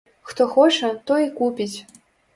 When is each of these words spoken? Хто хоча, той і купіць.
Хто 0.29 0.47
хоча, 0.53 0.89
той 1.11 1.27
і 1.27 1.31
купіць. 1.39 1.73